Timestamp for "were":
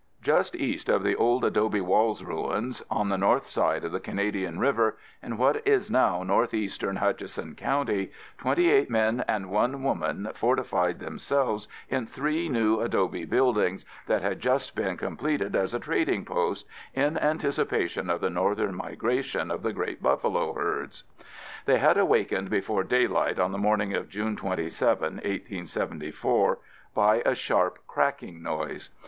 21.77-21.99